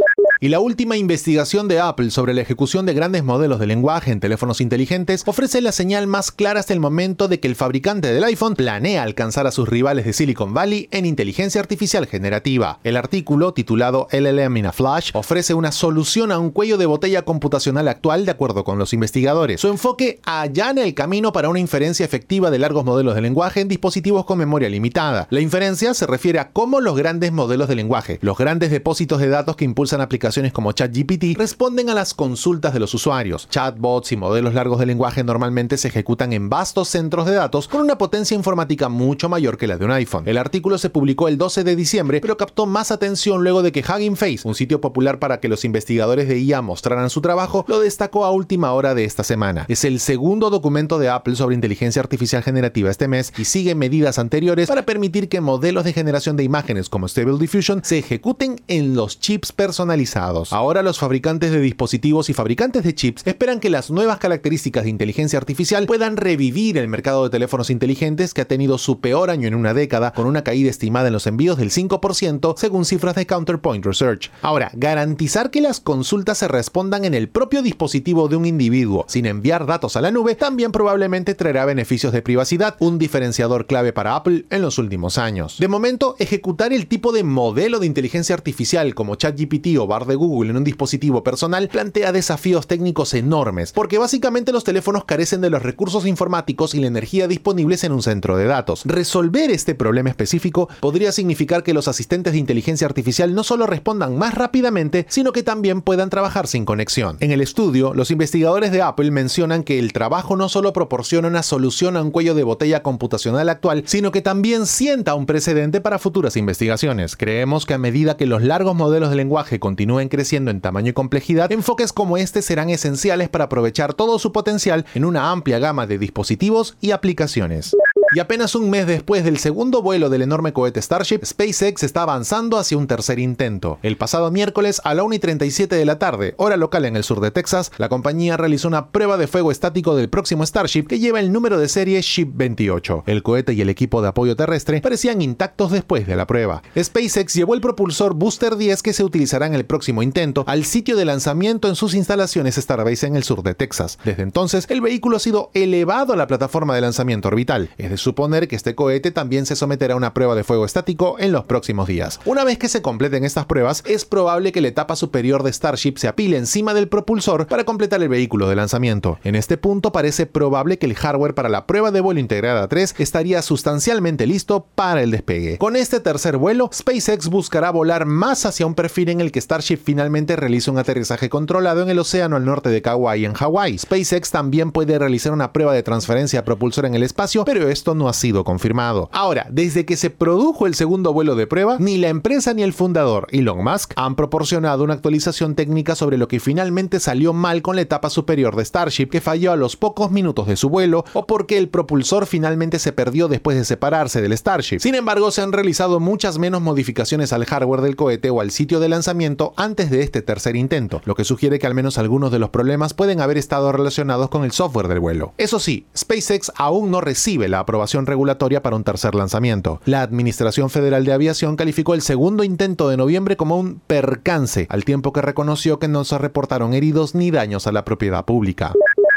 Y 0.45 0.51
la 0.51 0.61
última 0.61 0.99
investigación 0.99 1.69
de 1.69 1.81
Apple 1.81 2.11
sobre 2.11 2.35
la 2.35 2.43
ejecución 2.43 2.85
de 2.85 2.93
grandes 2.93 3.25
modelos 3.25 3.59
de 3.61 3.67
lenguaje 3.67 4.11
en 4.11 4.21
teléfonos 4.21 4.61
inteligentes 4.61 5.23
ofrece 5.25 5.63
la 5.63 5.73
señal 5.73 6.07
más 6.07 6.31
clara 6.31 6.61
hasta 6.61 6.75
el 6.75 6.81
momento 6.81 7.29
de 7.29 7.41
que 7.41 7.49
el 7.49 7.57
fabricante 7.57 8.13
del 8.13 8.23
iPhone 8.25 8.55
planea 8.55 9.05
alcanzar 9.05 9.47
a 9.47 9.51
sus 9.53 9.67
rivales 9.67 10.05
de 10.05 10.13
Silicon 10.13 10.53
Valley 10.53 10.87
en 10.91 11.07
inteligencia 11.07 11.63
artificial 11.63 12.07
generativa. 12.07 12.79
El 12.85 12.99
artículo, 12.99 13.55
titulado 13.55 14.07
LLM 14.13 14.59
in 14.59 14.67
a 14.67 14.73
Flash, 14.73 15.13
ofrece 15.15 15.55
una 15.55 15.73
solución 15.73 16.31
a 16.31 16.39
un 16.39 16.51
cuello 16.51 16.77
de 16.77 16.85
botella 16.85 17.23
computacional 17.23 17.89
actual 17.89 18.27
de 18.27 18.33
acuerdo 18.33 18.65
con 18.65 18.79
los 18.79 18.93
investigadores. 18.93 19.63
Su 19.63 19.69
enfoque 19.69 20.21
allana 20.25 20.85
el 20.85 20.93
camino 20.93 21.33
para 21.33 21.49
una 21.49 21.61
inferencia 21.61 22.05
efectiva 22.05 22.51
de 22.51 22.59
largos 22.59 22.85
modelos 22.85 23.15
de 23.15 23.23
lenguaje 23.23 23.63
en 23.63 23.69
dispositivos 23.69 24.27
con 24.27 24.37
memoria 24.37 24.69
limitada. 24.69 25.27
La 25.31 25.41
inferencia 25.41 25.95
se 25.95 26.07
refiere 26.07 26.39
a 26.39 26.51
cómo 26.51 26.83
los 26.83 26.99
grandes 26.99 27.33
modelos 27.33 27.67
de 27.67 27.77
lenguaje, 27.77 28.19
los 28.21 28.37
grandes 28.37 28.71
depósitos 28.71 29.23
de 29.23 29.29
datos 29.29 29.57
que 29.57 29.65
impulsan 29.65 30.03
aplicaciones 30.03 30.34
como 30.53 30.73
ChatGPT 30.73 31.39
responden 31.39 31.91
a 31.91 31.95
las 31.95 32.13
consultas 32.13 32.75
de 32.75 32.81
los 32.81 32.93
usuarios. 32.93 33.49
Chatbots 33.49 34.11
y 34.11 34.17
modelos 34.17 34.53
largos 34.53 34.81
de 34.81 34.87
lenguaje 34.87 35.23
normalmente 35.23 35.77
se 35.77 35.87
ejecutan 35.87 36.33
en 36.33 36.51
vastos 36.51 36.89
centros 36.89 37.27
de 37.27 37.35
datos 37.35 37.69
con 37.69 37.83
una 37.83 37.99
potencia 37.99 38.35
informática 38.35 38.89
mucho 38.89 39.29
mayor 39.29 39.57
que 39.57 39.69
la 39.69 39.79
de 39.79 39.85
un 39.85 39.93
iPhone. 39.93 40.25
El 40.27 40.37
artículo 40.37 40.77
se 40.79 40.91
publicó 40.91 41.29
el 41.29 41.39
12 41.39 41.63
de 41.63 41.77
diciembre, 41.77 42.21
pero 42.21 42.37
captó 42.37 42.67
más 42.67 42.91
atención 42.91 43.45
luego 43.45 43.63
de 43.63 43.71
que 43.71 43.85
Hugging 43.89 44.17
Face, 44.17 44.41
un 44.43 44.57
sitio 44.57 44.81
popular 44.81 45.21
para 45.21 45.39
que 45.39 45.49
los 45.49 45.65
investigadores 45.65 46.27
de 46.27 46.41
IA 46.41 46.63
mostraran 46.63 47.11
su 47.11 47.21
trabajo, 47.21 47.65
lo 47.69 47.79
destacó 47.79 48.25
a 48.25 48.33
última 48.33 48.73
hora 48.73 48.97
de 48.97 49.05
esta 49.05 49.23
semana. 49.23 49.67
Es 49.69 49.85
el 49.85 50.01
segundo 50.01 50.51
documento 50.51 50.99
de 50.99 51.11
Apple 51.11 51.37
sobre 51.37 51.55
inteligencia 51.55 52.03
artificial 52.03 52.43
generativa 52.43 52.91
este 52.91 53.07
mes 53.07 53.33
y 53.39 53.45
sigue 53.45 53.77
medidas 53.77 54.19
anteriores 54.19 54.67
para 54.67 54.85
permitir 54.85 55.29
que 55.29 55.41
modelos 55.41 55.85
de 55.85 55.93
generación 55.93 56.37
de 56.37 56.43
imágenes 56.43 56.89
como 56.89 57.07
Stable 57.07 57.39
Diffusion 57.39 57.83
se 57.85 57.99
ejecuten 57.99 58.61
en 58.67 58.97
los 58.97 59.21
chips 59.21 59.53
personalizados 59.53 60.24
Ahora 60.51 60.83
los 60.83 60.99
fabricantes 60.99 61.51
de 61.51 61.61
dispositivos 61.61 62.31
y 62.31 62.35
fabricantes 62.35 62.83
de 62.83 62.95
chips 62.95 63.27
esperan 63.27 63.61
que 63.61 63.71
las 63.71 63.91
nuevas 63.91 64.19
características 64.19 64.85
de 64.85 64.91
inteligencia 64.91 65.39
artificial 65.39 65.87
puedan 65.87 66.17
revivir 66.17 66.79
el 66.79 66.89
mercado 66.89 67.25
de 67.25 67.31
teléfonos 67.31 67.71
inteligentes 67.71 68.33
que 68.33 68.41
ha 68.41 68.49
tenido 68.49 68.79
su 68.79 69.01
peor 69.01 69.31
año 69.31 69.49
en 69.49 69.55
una 69.55 69.75
década, 69.75 70.13
con 70.13 70.27
una 70.27 70.45
caída 70.45 70.71
estimada 70.71 71.09
en 71.09 71.13
los 71.13 71.27
envíos 71.27 71.59
del 71.59 71.71
5% 71.71 72.55
según 72.57 72.85
cifras 72.85 73.15
de 73.15 73.27
Counterpoint 73.27 73.85
Research. 73.85 74.31
Ahora, 74.43 74.71
garantizar 74.75 75.51
que 75.51 75.61
las 75.61 75.81
consultas 75.81 76.39
se 76.39 76.49
respondan 76.49 77.05
en 77.05 77.15
el 77.15 77.29
propio 77.29 77.63
dispositivo 77.63 78.29
de 78.29 78.37
un 78.37 78.47
individuo 78.47 79.05
sin 79.09 79.27
enviar 79.27 79.67
datos 79.67 79.97
a 79.97 80.01
la 80.01 80.11
nube 80.11 80.35
también 80.35 80.73
probablemente 80.73 81.35
traerá 81.35 81.65
beneficios 81.65 82.13
de 82.13 82.23
privacidad, 82.23 82.77
un 82.79 82.99
diferenciador 82.99 83.67
clave 83.67 83.93
para 83.93 84.17
Apple 84.17 84.47
en 84.51 84.63
los 84.63 84.79
últimos 84.79 85.19
años. 85.19 85.59
De 85.59 85.69
momento, 85.69 86.17
ejecutar 86.19 86.73
el 86.73 86.87
tipo 86.87 87.13
de 87.13 87.25
modelo 87.25 87.79
de 87.79 87.87
inteligencia 87.87 88.35
artificial 88.35 88.95
como 88.95 89.17
ChatGPT 89.17 89.79
o 89.79 89.87
Bard 89.87 90.04
de 90.07 90.15
Google 90.15 90.51
en 90.51 90.57
un 90.57 90.65
dispositivo 90.65 91.23
personal 91.23 91.69
plantea 91.69 92.13
desafíos 92.13 92.67
técnicos 92.67 93.15
enormes, 93.15 93.73
porque 93.73 93.99
básicamente 93.99 94.53
los 94.53 94.65
teléfonos 94.65 95.05
carecen 95.05 95.41
de 95.41 95.51
los 95.51 95.63
recursos 95.63 96.07
informáticos 96.07 96.75
y 96.75 96.81
la 96.81 96.87
energía 96.87 97.29
disponibles 97.29 97.85
en 97.85 97.93
un 97.93 98.03
centro 98.03 98.37
de 98.37 98.47
datos. 98.47 98.83
Resolver 98.85 99.51
este 99.51 99.75
problema 99.75 100.11
específico 100.11 100.69
podría 100.81 101.13
significar 101.13 101.63
que 101.63 101.75
los 101.75 101.89
asistentes 101.89 102.33
de 102.33 102.39
inteligencia 102.39 102.87
artificial 102.87 103.35
no 103.35 103.45
solo 103.45 103.67
respondan 103.67 104.17
más 104.17 104.35
rápidamente, 104.35 105.07
sino 105.09 105.33
que 105.33 105.43
también 105.43 105.83
puedan 105.83 106.11
trabajar 106.11 106.47
sin 106.47 106.65
conexión. 106.65 107.17
En 107.21 107.31
el 107.31 107.41
estudio, 107.41 107.95
los 107.95 108.11
investigadores 108.11 108.73
de 108.73 108.83
Apple 108.83 109.11
mencionan 109.11 109.65
que 109.65 109.79
el 109.79 109.93
trabajo 109.93 110.37
no 110.37 110.49
solo 110.49 110.73
proporciona 110.73 111.29
una 111.29 111.43
solución 111.43 111.97
a 111.97 112.03
un 112.03 112.11
cuello 112.11 112.35
de 112.35 112.45
botella 112.45 112.83
computacional 112.83 113.49
actual, 113.49 113.85
sino 113.87 114.13
que 114.13 114.23
también 114.23 114.67
sienta 114.67 115.15
un 115.15 115.27
precedente 115.27 115.81
para 115.81 115.99
futuras 115.99 116.37
investigaciones. 116.37 117.17
Creemos 117.17 117.67
que 117.67 117.75
a 117.75 117.79
medida 117.79 118.17
que 118.17 118.27
los 118.27 118.43
largos 118.43 118.75
modelos 118.75 119.11
de 119.11 119.17
lenguaje 119.17 119.61
continúen 119.95 120.09
creciendo 120.09 120.51
en 120.51 120.61
tamaño 120.61 120.91
y 120.91 120.93
complejidad, 120.93 121.53
enfoques 121.53 121.93
como 121.93 122.17
este 122.17 122.43
serán 122.43 122.69
esenciales 122.69 123.29
para 123.29 123.45
aprovechar 123.45 123.95
todo 123.95 124.19
su 124.19 124.33
potencial 124.33 124.85
en 124.95 125.05
una 125.05 125.31
amplia 125.31 125.61
gama 125.61 125.87
de 125.87 125.99
dispositivos 125.99 126.77
y 126.81 126.91
aplicaciones. 126.91 127.77
Y 128.15 128.21
apenas 128.21 128.55
un 128.55 128.71
mes 128.71 128.87
después 128.87 129.25
del 129.25 129.39
segundo 129.39 129.83
vuelo 129.83 130.09
del 130.09 130.23
enorme 130.23 130.53
cohete 130.53 130.81
Starship, 130.81 131.25
SpaceX 131.25 131.83
está 131.83 132.03
avanzando 132.03 132.59
hacia 132.59 132.79
un 132.79 132.87
tercer 132.87 133.19
intento. 133.19 133.81
El 133.83 133.97
pasado 133.97 134.31
miércoles 134.31 134.81
a 134.85 134.95
la 134.95 135.03
1 135.03 135.17
y 135.17 135.19
37 135.19 135.75
de 135.75 135.85
la 135.85 135.99
tarde, 135.99 136.35
hora 136.37 136.57
local 136.57 136.85
en 136.85 136.95
el 136.95 137.03
sur 137.03 137.21
de 137.21 137.33
Texas, 137.33 137.73
la 137.77 137.89
compañía 137.89 138.37
realizó 138.37 138.69
una 138.69 138.93
prueba 138.93 139.17
de 139.17 139.27
fuego 139.27 139.51
estático 139.51 139.97
del 139.97 140.11
próximo 140.11 140.47
Starship 140.47 140.85
que 140.85 141.01
lleva 141.01 141.19
el 141.19 141.33
número 141.33 141.59
de 141.59 141.67
serie 141.67 142.01
Ship 142.03 142.29
28. 142.33 143.03
El 143.09 143.25
cohete 143.25 143.53
y 143.53 143.63
el 143.63 143.69
equipo 143.69 144.01
de 144.01 144.07
apoyo 144.07 144.37
terrestre 144.37 144.81
parecían 144.81 145.21
intactos 145.21 145.73
después 145.73 146.07
de 146.07 146.15
la 146.15 146.29
prueba. 146.29 146.63
SpaceX 146.79 147.35
llevó 147.35 147.55
el 147.55 147.61
propulsor 147.61 148.15
Booster 148.15 148.55
10 148.55 148.81
que 148.85 148.93
se 148.93 149.03
utilizará 149.03 149.49
en 149.49 149.55
el 149.55 149.67
próximo 149.67 150.05
intento 150.05 150.45
al 150.47 150.65
sitio 150.65 150.97
de 150.97 151.05
lanzamiento 151.05 151.67
en 151.67 151.75
sus 151.75 151.95
instalaciones 151.95 152.55
Starbase 152.55 153.09
en 153.09 153.17
el 153.17 153.25
sur 153.25 153.43
de 153.43 153.57
Texas. 153.57 153.99
Desde 154.05 154.23
entonces, 154.23 154.67
el 154.69 154.83
vehículo 154.83 155.17
ha 155.17 155.21
sido 155.21 155.51
elevado 155.53 156.13
a 156.13 156.17
la 156.17 156.29
plataforma 156.29 156.77
de 156.77 156.81
lanzamiento 156.81 157.27
orbital. 157.27 157.71
Es 157.77 158.04
suponer 158.05 158.47
que 158.49 158.57
este 158.57 158.75
cohete 158.75 159.11
también 159.11 159.47
se 159.47 159.57
someterá 159.57 159.95
a 159.95 159.97
una 159.97 160.15
prueba 160.15 160.35
de 160.35 160.45
fuego 160.45 160.65
estático 160.65 161.17
en 161.19 161.33
los 161.33 161.45
próximos 161.45 161.89
días. 161.89 162.21
Una 162.25 162.45
vez 162.45 162.59
que 162.59 162.69
se 162.69 162.83
completen 162.83 163.25
estas 163.25 163.47
pruebas, 163.47 163.83
es 163.87 164.05
probable 164.05 164.53
que 164.53 164.61
la 164.61 164.69
etapa 164.69 164.95
superior 164.95 165.43
de 165.43 165.53
Starship 165.53 165.95
se 165.97 166.07
apile 166.07 166.37
encima 166.37 166.75
del 166.75 166.89
propulsor 166.89 167.47
para 167.47 167.65
completar 167.65 168.03
el 168.03 168.09
vehículo 168.09 168.49
de 168.49 168.57
lanzamiento. 168.57 169.19
En 169.25 169.35
este 169.35 169.57
punto 169.57 169.91
parece 169.91 170.27
probable 170.27 170.79
que 170.79 170.87
el 170.87 170.95
hardware 170.95 171.35
para 171.35 171.49
la 171.49 171.67
prueba 171.67 171.91
de 171.91 172.03
vuelo 172.03 172.21
integrada 172.21 172.69
3 172.69 172.95
estaría 172.99 173.41
sustancialmente 173.41 174.27
listo 174.27 174.67
para 174.75 175.03
el 175.03 175.11
despegue. 175.11 175.57
Con 175.57 175.75
este 175.75 175.99
tercer 176.01 176.37
vuelo, 176.37 176.69
SpaceX 176.73 177.29
buscará 177.29 177.71
volar 177.71 178.05
más 178.05 178.45
hacia 178.45 178.67
un 178.67 178.75
perfil 178.75 179.09
en 179.09 179.23
el 179.23 179.33
que 179.33 179.41
Starship 179.41 179.79
finalmente 179.83 180.37
realice 180.37 180.71
un 180.71 180.79
aterrizaje 180.79 181.31
controlado 181.31 181.83
en 181.83 181.89
el 181.89 181.99
océano 181.99 182.37
al 182.37 182.45
norte 182.45 182.69
de 182.69 182.83
Kauai 182.83 183.25
en 183.25 183.33
Hawái. 183.33 183.79
SpaceX 183.79 184.31
también 184.31 184.73
puede 184.73 184.99
realizar 184.99 185.33
una 185.33 185.55
prueba 185.55 185.73
de 185.73 185.83
transferencia 185.83 186.41
de 186.41 186.45
propulsor 186.45 186.85
en 186.85 186.95
el 186.95 187.03
espacio, 187.03 187.47
pero 187.47 187.71
esto 187.71 187.94
no 187.95 188.09
ha 188.09 188.13
sido 188.13 188.45
confirmado. 188.45 189.09
Ahora, 189.13 189.47
desde 189.51 189.85
que 189.85 189.97
se 189.97 190.11
produjo 190.11 190.67
el 190.67 190.75
segundo 190.75 191.13
vuelo 191.13 191.35
de 191.35 191.47
prueba, 191.47 191.77
ni 191.79 191.97
la 191.97 192.09
empresa 192.09 192.55
ni 192.55 192.63
el 192.63 192.73
fundador, 192.73 193.27
Elon 193.31 193.63
Musk, 193.63 193.93
han 193.97 194.17
proporcionado 194.17 194.85
una 194.85 194.95
actualización 194.95 195.55
técnica 195.55 195.95
sobre 195.95 196.19
lo 196.19 196.29
que 196.29 196.41
finalmente 196.41 197.01
salió 197.01 197.33
mal 197.33 197.63
con 197.63 197.77
la 197.77 197.83
etapa 197.83 198.11
superior 198.11 198.57
de 198.57 198.65
Starship, 198.65 199.07
que 199.07 199.21
falló 199.21 199.53
a 199.53 199.57
los 199.57 199.77
pocos 199.77 200.11
minutos 200.11 200.47
de 200.47 200.57
su 200.57 200.69
vuelo, 200.69 201.05
o 201.13 201.27
porque 201.27 201.59
el 201.59 201.69
propulsor 201.69 202.27
finalmente 202.27 202.79
se 202.79 202.93
perdió 202.93 203.29
después 203.29 203.57
de 203.57 203.65
separarse 203.65 204.21
del 204.21 204.37
Starship. 204.37 204.81
Sin 204.81 204.95
embargo, 204.95 205.31
se 205.31 205.43
han 205.43 205.53
realizado 205.53 206.01
muchas 206.01 206.39
menos 206.39 206.61
modificaciones 206.63 207.33
al 207.33 207.45
hardware 207.45 207.81
del 207.81 207.97
cohete 207.97 208.31
o 208.31 208.41
al 208.41 208.51
sitio 208.51 208.81
de 208.81 208.89
lanzamiento 208.89 209.53
antes 209.57 209.91
de 209.91 210.03
este 210.03 210.23
tercer 210.23 210.57
intento, 210.57 211.01
lo 211.05 211.15
que 211.15 211.25
sugiere 211.25 211.59
que 211.59 211.67
al 211.67 211.75
menos 211.75 211.99
algunos 211.99 212.33
de 212.33 212.39
los 212.39 212.51
problemas 212.51 212.95
pueden 212.95 213.21
haber 213.21 213.39
estado 213.39 213.73
relacionados 213.73 214.29
con 214.29 214.45
el 214.45 214.53
software 214.53 214.89
del 214.89 215.01
vuelo. 215.01 215.35
Eso 215.39 215.59
sí, 215.59 215.87
SpaceX 215.97 216.53
aún 216.57 216.91
no 216.91 217.01
recibe 217.01 217.49
la 217.49 217.61
aprobación 217.61 217.84
regulatoria 217.87 218.63
para 218.63 218.77
un 218.77 218.85
tercer 218.85 219.15
lanzamiento. 219.15 219.81
La 219.85 220.03
Administración 220.03 220.71
Federal 220.71 221.05
de 221.05 221.13
Aviación 221.13 221.57
calificó 221.57 221.95
el 221.95 222.03
segundo 222.03 222.45
intento 222.45 222.89
de 222.89 222.97
noviembre 222.97 223.37
como 223.37 223.59
un 223.59 223.81
percance, 223.87 224.67
al 224.71 224.85
tiempo 224.85 225.13
que 225.13 225.23
reconoció 225.23 225.79
que 225.79 225.89
no 225.89 226.05
se 226.05 226.19
reportaron 226.19 226.75
heridos 226.75 227.15
ni 227.15 227.31
daños 227.31 227.67
a 227.67 227.73
la 227.73 227.85
propiedad 227.85 228.25
pública. 228.25 228.73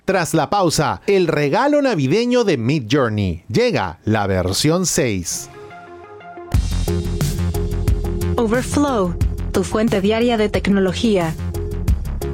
Tras 0.05 0.33
la 0.33 0.49
pausa, 0.49 1.01
el 1.05 1.27
regalo 1.27 1.81
navideño 1.81 2.45
de 2.45 2.57
Mid 2.57 2.85
Journey. 2.89 3.43
Llega 3.49 3.99
la 4.05 4.25
versión 4.25 4.85
6. 4.85 5.49
Overflow, 8.37 9.15
tu 9.51 9.63
fuente 9.63 9.99
diaria 9.99 10.37
de 10.37 10.47
tecnología. 10.47 11.35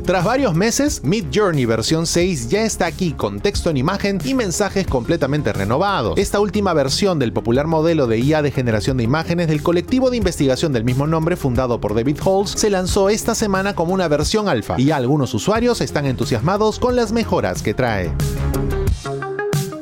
Tras 0.05 0.25
varios 0.25 0.53
meses, 0.53 1.01
Mid 1.05 1.27
Journey 1.33 1.65
versión 1.65 2.05
6 2.05 2.49
ya 2.49 2.63
está 2.63 2.85
aquí 2.87 3.13
con 3.13 3.39
texto 3.39 3.69
en 3.69 3.77
imagen 3.77 4.19
y 4.25 4.33
mensajes 4.33 4.85
completamente 4.85 5.53
renovados. 5.53 6.17
Esta 6.17 6.41
última 6.41 6.73
versión 6.73 7.19
del 7.19 7.31
popular 7.31 7.67
modelo 7.67 8.05
de 8.05 8.19
IA 8.19 8.41
de 8.41 8.51
generación 8.51 8.97
de 8.97 9.05
imágenes 9.05 9.47
del 9.47 9.63
colectivo 9.63 10.09
de 10.09 10.17
investigación 10.17 10.73
del 10.73 10.83
mismo 10.83 11.07
nombre 11.07 11.37
fundado 11.37 11.79
por 11.79 11.95
David 11.95 12.17
Halls 12.25 12.51
se 12.51 12.69
lanzó 12.69 13.07
esta 13.07 13.33
semana 13.33 13.75
como 13.75 13.93
una 13.93 14.09
versión 14.09 14.49
alfa 14.49 14.75
y 14.77 14.91
algunos 14.91 15.33
usuarios 15.33 15.79
están 15.79 16.05
entusiasmados 16.05 16.79
con 16.79 16.97
las 16.97 17.13
mejoras 17.13 17.61
que 17.61 17.73
trae. 17.73 18.11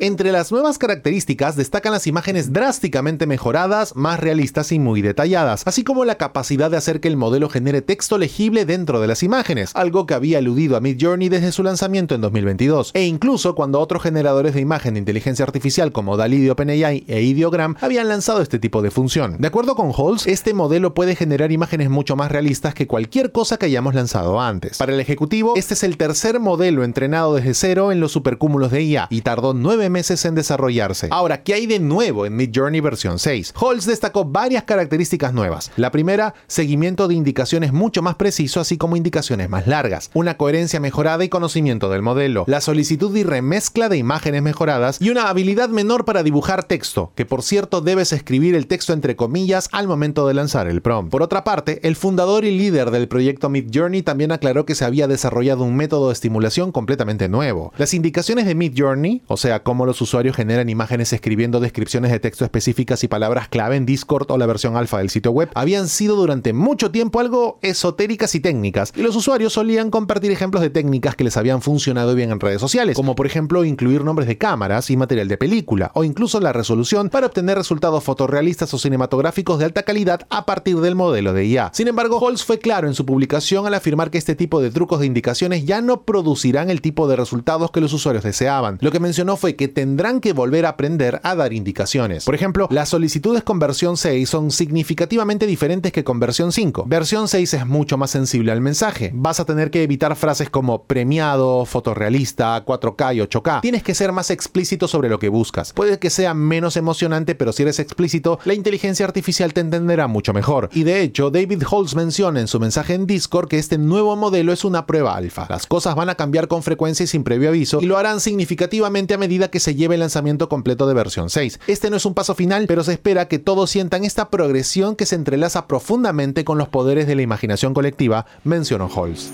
Entre 0.04 0.32
las 0.32 0.52
nuevas 0.52 0.80
características 0.80 1.56
destacan 1.56 1.92
las 1.92 2.08
imágenes 2.08 2.52
drásticamente 2.52 3.28
mejoradas, 3.28 3.96
más 3.96 4.20
realistas 4.20 4.72
y 4.72 4.80
muy 4.80 5.04
detalladas, 5.04 5.62
así 5.68 5.84
como 5.84 6.06
la 6.06 6.16
capacidad 6.16 6.72
de 6.72 6.78
hacer 6.78 7.02
que 7.02 7.08
el 7.08 7.18
modelo 7.18 7.50
genere 7.50 7.84
texto 7.84 8.18
legible 8.18 8.66
dentro 8.66 9.00
de 9.00 9.06
las 9.06 9.22
imágenes, 9.22 9.70
algo 9.76 10.08
que 10.08 10.16
había 10.16 10.40
eludido 10.40 10.76
a 10.76 10.80
Midjourney 10.80 11.30
desde 11.30 11.52
su 11.52 11.62
lanzamiento 11.62 12.16
en 12.16 12.22
2022, 12.22 12.90
e 12.96 13.06
incluso 13.06 13.54
cuando 13.54 13.80
otros 13.80 14.02
generadores 14.02 14.56
de 14.56 14.62
imagen 14.62 14.96
de 14.96 15.02
inteligencia 15.02 15.46
artificial 15.46 15.92
como 15.92 16.18
DALI 16.18 16.40
de 16.40 16.50
OpenAI 16.50 17.04
e 17.08 17.22
Ideogram 17.22 17.76
habían 17.80 18.08
lanzado 18.08 18.42
este 18.42 18.58
tipo 18.58 18.82
de 18.82 18.90
función. 18.90 19.38
De 19.38 19.50
acuerdo 19.50 19.76
con 19.76 19.92
Halls, 19.96 20.26
este 20.26 20.56
modelo 20.56 20.96
puede 20.96 21.16
generar 21.16 21.52
imágenes 21.52 21.92
mucho 21.92 22.16
más 22.16 22.32
realistas 22.32 22.74
que 22.74 22.88
cualquier 22.88 23.32
cosa 23.32 23.58
que 23.58 23.68
hayamos 23.68 23.94
lanzado 23.94 24.42
antes. 24.42 24.80
Para 24.80 24.96
el 24.96 25.00
ejecutivo, 25.00 25.54
este 25.56 25.76
es 25.76 25.84
el 25.84 25.98
tercer 25.98 26.40
modelo 26.40 26.84
entrenado 26.84 27.36
desde 27.36 27.54
cero 27.54 27.92
en 27.92 28.00
los 28.00 28.12
supercúmulos 28.12 28.72
de 28.72 28.82
IA 28.82 29.08
y 29.12 29.22
tardó 29.22 29.54
nueve 29.54 29.91
meses 29.92 30.26
en 30.26 30.34
desarrollarse. 30.34 31.08
Ahora, 31.12 31.44
¿qué 31.44 31.54
hay 31.54 31.68
de 31.68 31.80
nuevo 31.80 32.26
en 32.26 32.36
Midjourney 32.36 32.82
versión 32.82 33.20
6? 33.20 33.54
Halls 33.56 33.86
destacó 33.86 34.26
varias 34.26 34.64
características 34.64 35.34
nuevas. 35.34 35.72
La 35.78 35.92
primera, 35.92 36.34
seguimiento 36.48 37.08
de 37.08 37.16
indicaciones 37.16 37.74
mucho 37.74 38.02
más 38.02 38.16
preciso, 38.16 38.60
así 38.60 38.78
como 38.78 38.96
indicaciones 38.96 39.50
más 39.50 39.68
largas, 39.68 40.10
una 40.14 40.38
coherencia 40.38 40.80
mejorada 40.80 41.24
y 41.24 41.30
conocimiento 41.30 41.90
del 41.90 42.02
modelo, 42.02 42.46
la 42.48 42.62
solicitud 42.62 43.16
y 43.16 43.24
remezcla 43.24 43.90
de 43.90 43.98
imágenes 43.98 44.42
mejoradas 44.42 44.98
y 45.00 45.10
una 45.10 45.30
habilidad 45.30 45.70
menor 45.70 46.06
para 46.06 46.24
dibujar 46.24 46.64
texto, 46.64 47.12
que 47.16 47.26
por 47.26 47.44
cierto 47.44 47.82
debes 47.82 48.14
escribir 48.14 48.56
el 48.56 48.68
texto 48.68 48.94
entre 48.94 49.16
comillas 49.16 49.70
al 49.72 49.88
momento 49.88 50.28
de 50.28 50.34
lanzar 50.34 50.68
el 50.68 50.82
prompt. 50.82 51.12
Por 51.12 51.22
otra 51.22 51.44
parte, 51.44 51.86
el 51.88 51.96
fundador 51.96 52.46
y 52.46 52.58
líder 52.58 52.92
del 52.92 53.08
proyecto 53.08 53.50
Midjourney 53.50 54.02
también 54.02 54.32
aclaró 54.32 54.66
que 54.66 54.76
se 54.76 54.86
había 54.86 55.08
desarrollado 55.08 55.64
un 55.64 55.76
método 55.76 56.08
de 56.08 56.14
estimulación 56.14 56.72
completamente 56.72 57.30
nuevo. 57.30 57.74
Las 57.78 57.94
indicaciones 57.94 58.46
de 58.46 58.56
Midjourney, 58.56 59.24
o 59.28 59.38
sea, 59.38 59.64
cómo 59.64 59.81
los 59.86 60.02
usuarios 60.02 60.36
generan 60.36 60.70
imágenes 60.70 61.14
escribiendo 61.14 61.60
descripciones 61.60 62.12
de 62.12 62.20
texto 62.20 62.44
específicas 62.46 63.04
y 63.04 63.08
palabras 63.08 63.48
clave 63.48 63.76
en 63.76 63.86
Discord 63.86 64.30
o 64.32 64.38
la 64.38 64.46
versión 64.46 64.76
alfa 64.76 65.00
del 65.00 65.10
sitio 65.10 65.32
web, 65.32 65.50
habían 65.56 65.88
sido 65.88 66.16
durante 66.16 66.54
mucho 66.54 66.92
tiempo 66.92 67.20
algo 67.20 67.60
esotéricas 67.62 68.36
y 68.36 68.40
técnicas, 68.40 68.94
y 68.96 69.02
los 69.02 69.16
usuarios 69.16 69.54
solían 69.54 69.92
compartir 69.92 70.32
ejemplos 70.32 70.62
de 70.62 70.70
técnicas 70.70 71.16
que 71.16 71.24
les 71.24 71.38
habían 71.38 71.62
funcionado 71.62 72.16
bien 72.16 72.32
en 72.32 72.40
redes 72.40 72.62
sociales, 72.62 72.96
como 72.96 73.16
por 73.16 73.26
ejemplo 73.26 73.64
incluir 73.66 74.04
nombres 74.04 74.28
de 74.28 74.38
cámaras 74.38 74.90
y 74.90 74.98
material 74.98 75.28
de 75.28 75.38
película, 75.38 75.92
o 75.96 76.04
incluso 76.04 76.40
la 76.40 76.54
resolución 76.54 77.10
para 77.10 77.28
obtener 77.28 77.58
resultados 77.58 78.04
fotorrealistas 78.04 78.74
o 78.74 78.78
cinematográficos 78.78 79.60
de 79.60 79.66
alta 79.66 79.84
calidad 79.84 80.28
a 80.30 80.46
partir 80.46 80.78
del 80.78 80.96
modelo 80.96 81.34
de 81.34 81.46
IA. 81.46 81.72
Sin 81.74 81.88
embargo, 81.88 82.18
Holz 82.20 82.44
fue 82.44 82.60
claro 82.60 82.88
en 82.88 82.94
su 82.94 83.06
publicación 83.06 83.66
al 83.66 83.74
afirmar 83.74 84.12
que 84.12 84.18
este 84.18 84.36
tipo 84.36 84.62
de 84.62 84.72
trucos 84.72 85.00
de 85.00 85.06
indicaciones 85.06 85.66
ya 85.66 85.82
no 85.82 86.04
producirán 86.04 86.70
el 86.70 86.82
tipo 86.82 87.08
de 87.08 87.16
resultados 87.16 87.72
que 87.72 87.82
los 87.82 87.94
usuarios 87.94 88.24
deseaban. 88.24 88.78
Lo 88.82 88.92
que 88.92 89.00
mencionó 89.00 89.38
fue 89.38 89.56
que 89.56 89.68
tendrán 89.72 90.20
que 90.20 90.34
volver 90.34 90.66
a 90.66 90.70
aprender 90.70 91.20
a 91.24 91.36
dar 91.36 91.54
indicaciones. 91.54 92.26
Por 92.26 92.36
ejemplo, 92.36 92.68
las 92.72 92.90
solicitudes 92.90 93.44
con 93.44 93.60
versión 93.60 93.98
6 93.98 94.30
son 94.30 94.52
significativamente 94.52 95.48
diferentes 95.48 95.92
que 95.92 96.04
con 96.04 96.20
versión 96.20 96.52
5. 96.52 96.86
Versión 96.88 97.28
6 97.28 97.54
es 97.54 97.66
mucho 97.66 97.98
más 97.98 98.12
sensible 98.12 98.52
al 98.52 98.62
mensaje. 98.62 99.12
Vas 99.14 99.40
a 99.40 99.46
tener 99.46 99.72
que 99.72 99.84
evitar 99.84 100.16
frases 100.16 100.50
como 100.50 100.84
premiado, 100.84 101.66
fotorrealista, 101.66 102.64
4K 102.66 103.16
y 103.16 103.20
8K. 103.20 103.62
Tienes 103.62 103.84
que 103.84 103.96
ser 103.96 104.12
más 104.12 104.30
explícito 104.30 104.88
sobre 104.88 105.10
lo 105.10 105.20
que 105.20 105.30
buscas. 105.30 105.74
Puede 105.74 106.00
que 106.00 106.10
sea 106.10 106.34
menos 106.34 106.78
emocionante, 106.78 107.36
pero 107.36 107.52
si 107.52 107.64
eres 107.64 107.80
explícito, 107.80 108.40
la 108.46 108.54
inteligencia 108.54 109.06
artificial 109.06 109.54
te 109.54 109.62
entenderá 109.62 110.08
mucho 110.08 110.34
mejor. 110.34 110.70
Y 110.74 110.84
de 110.84 111.02
hecho, 111.02 111.32
David 111.32 111.64
Holtz 111.70 111.96
menciona 111.96 112.40
en 112.40 112.48
su 112.48 112.60
mensaje 112.60 112.94
en 112.94 113.08
Discord 113.08 113.48
que 113.48 113.58
este 113.58 113.78
nuevo 113.78 114.16
modelo 114.16 114.52
es 114.54 114.66
una 114.66 114.86
prueba 114.86 115.16
alfa. 115.16 115.48
Las 115.50 115.66
cosas 115.66 115.96
van 115.96 116.10
a 116.10 116.16
cambiar 116.16 116.48
con 116.48 116.64
frecuencia 116.64 117.04
y 117.04 117.08
sin 117.08 117.24
previo 117.24 117.50
aviso, 117.50 117.80
y 117.82 117.86
lo 117.86 117.98
harán 117.98 118.20
significativamente 118.20 119.14
a 119.14 119.18
medida 119.18 119.50
que 119.50 119.60
se 119.62 119.76
lleve 119.76 119.96
el 119.96 120.02
lanzamiento 120.02 120.50
completo 120.50 120.88
de 120.88 120.94
versión 120.94 121.30
6. 121.30 121.60
Este 121.68 121.90
no 121.90 121.98
es 121.98 122.06
un 122.06 122.14
paso 122.14 122.36
final, 122.36 122.66
pero 122.68 122.84
se 122.84 122.94
espera 122.94 123.28
que 123.28 123.40
todos 123.40 123.70
sientan 123.70 124.04
esta 124.04 124.30
progresión 124.30 124.96
que 124.96 125.06
se 125.06 125.16
entrelaza 125.16 125.68
profundamente 125.68 126.44
con 126.44 126.58
los 126.58 126.70
poderes 126.70 127.08
de 127.08 127.16
la 127.16 127.22
imaginación 127.22 127.74
colectiva, 127.74 128.26
mencionó 128.44 128.90
Halls. 128.94 129.32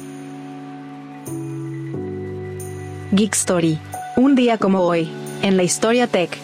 Geek 3.12 3.34
Story. 3.34 3.80
Un 4.18 4.36
día 4.36 4.58
como 4.58 4.82
hoy, 4.82 5.10
en 5.42 5.58
la 5.58 5.64
historia 5.64 6.08
tech. 6.08 6.38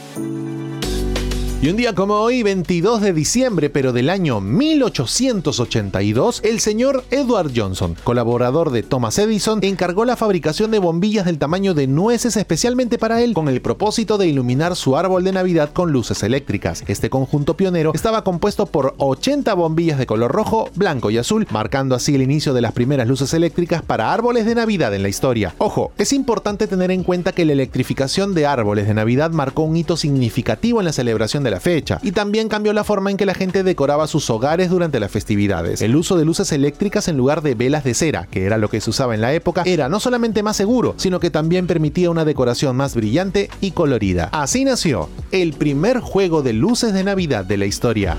Y 1.64 1.70
un 1.70 1.78
día 1.78 1.96
como 1.96 2.16
hoy, 2.16 2.44
22 2.44 3.00
de 3.00 3.14
diciembre, 3.14 3.70
pero 3.70 3.94
del 3.94 4.10
año 4.10 4.42
1882, 4.42 6.42
el 6.44 6.60
señor 6.60 7.06
Edward 7.10 7.54
Johnson, 7.56 7.96
colaborador 8.04 8.70
de 8.70 8.84
Thomas 8.84 9.18
Edison, 9.18 9.64
encargó 9.64 10.04
la 10.04 10.18
fabricación 10.18 10.72
de 10.72 10.80
bombillas 10.80 11.24
del 11.24 11.38
tamaño 11.38 11.74
de 11.74 11.88
nueces 11.88 12.36
especialmente 12.36 12.98
para 12.98 13.22
él, 13.22 13.34
con 13.34 13.48
el 13.48 13.62
propósito 13.62 14.18
de 14.18 14.28
iluminar 14.28 14.76
su 14.76 14.98
árbol 14.98 15.24
de 15.24 15.32
Navidad 15.32 15.72
con 15.72 15.94
luces 15.94 16.22
eléctricas. 16.24 16.84
Este 16.88 17.10
conjunto 17.10 17.56
pionero 17.56 17.94
estaba 17.94 18.26
compuesto 18.26 18.66
por 18.66 18.96
80 18.98 19.54
bombillas 19.54 19.98
de 19.98 20.06
color 20.06 20.34
rojo, 20.34 20.70
blanco 20.76 21.12
y 21.12 21.18
azul, 21.18 21.48
marcando 21.50 21.96
así 21.96 22.14
el 22.14 22.24
inicio 22.24 22.54
de 22.54 22.60
las 22.60 22.74
primeras 22.74 23.08
luces 23.08 23.34
eléctricas 23.34 23.82
para 23.82 24.12
árboles 24.12 24.46
de 24.46 24.56
Navidad 24.56 24.94
en 24.94 25.02
la 25.02 25.08
historia. 25.08 25.56
Ojo, 25.60 25.94
es 25.98 26.12
importante 26.12 26.68
tener 26.68 26.92
en 26.92 27.04
cuenta 27.04 27.32
que 27.32 27.46
la 27.46 27.54
electrificación 27.54 28.34
de 28.34 28.48
árboles 28.48 28.86
de 28.86 28.96
Navidad 28.96 29.32
marcó 29.32 29.62
un 29.62 29.78
hito 29.78 29.96
significativo 29.96 30.82
en 30.82 30.88
la 30.88 30.92
celebración 30.92 31.46
de 31.46 31.53
la 31.54 31.60
fecha 31.60 32.00
y 32.02 32.12
también 32.12 32.50
cambió 32.50 32.74
la 32.74 32.84
forma 32.84 33.12
en 33.12 33.18
que 33.18 33.26
la 33.26 33.34
gente 33.34 33.64
decoraba 33.64 34.08
sus 34.08 34.30
hogares 34.30 34.70
durante 34.70 35.00
las 35.00 35.12
festividades. 35.12 35.82
El 35.82 35.96
uso 35.96 36.18
de 36.18 36.26
luces 36.26 36.52
eléctricas 36.52 37.08
en 37.08 37.16
lugar 37.16 37.42
de 37.44 37.56
velas 37.56 37.84
de 37.84 37.94
cera, 37.94 38.28
que 38.30 38.46
era 38.46 38.58
lo 38.58 38.70
que 38.70 38.82
se 38.82 38.90
usaba 38.90 39.14
en 39.14 39.22
la 39.22 39.34
época, 39.34 39.64
era 39.66 39.88
no 39.88 40.00
solamente 40.00 40.44
más 40.44 40.58
seguro, 40.58 40.96
sino 40.98 41.20
que 41.20 41.30
también 41.30 41.68
permitía 41.68 42.10
una 42.10 42.26
decoración 42.26 42.76
más 42.76 42.96
brillante 42.96 43.50
y 43.62 43.72
colorida. 43.72 44.30
Así 44.32 44.66
nació 44.66 45.10
el 45.32 45.54
primer 45.54 46.00
juego 46.00 46.42
de 46.42 46.54
luces 46.54 46.94
de 46.94 47.04
Navidad 47.04 47.46
de 47.46 47.58
la 47.58 47.66
historia. 47.66 48.18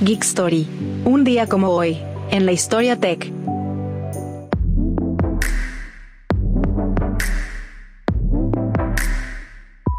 Geek 0.00 0.22
Story. 0.22 0.66
Un 1.06 1.24
día 1.24 1.46
como 1.46 1.70
hoy, 1.70 1.98
en 2.30 2.44
la 2.44 2.52
historia 2.52 3.00
tech. 3.00 3.43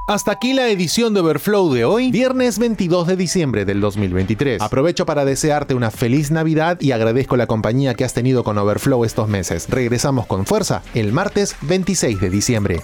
Hasta 0.08 0.34
aquí 0.34 0.54
la 0.54 0.68
edición 0.68 1.16
de 1.16 1.22
Overflow 1.22 1.74
de 1.74 1.84
hoy, 1.84 2.12
viernes 2.12 2.60
22 2.60 3.08
de 3.08 3.16
diciembre 3.16 3.66
del 3.66 3.82
2023. 3.82 4.62
Aprovecho 4.62 5.04
para 5.08 5.26
desearte 5.26 5.74
una 5.74 5.90
feliz 5.90 6.30
Navidad 6.30 6.80
y 6.80 6.92
agradezco 6.92 7.38
la 7.38 7.48
compañía 7.48 7.96
que 7.96 8.04
has 8.04 8.14
tenido 8.14 8.44
con 8.44 8.56
Overflow 8.60 9.04
estos 9.04 9.28
meses. 9.28 9.68
Regresamos 9.68 10.28
con 10.28 10.46
fuerza 10.46 10.84
el 10.94 11.12
martes 11.12 11.56
26 11.62 12.22
de 12.22 12.30
diciembre. 12.30 12.82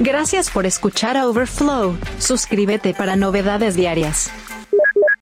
Gracias 0.00 0.48
por 0.48 0.64
escuchar 0.64 1.18
a 1.18 1.28
Overflow. 1.28 1.98
Suscríbete 2.18 2.94
para 2.94 3.14
novedades 3.14 3.76
diarias. 3.76 4.30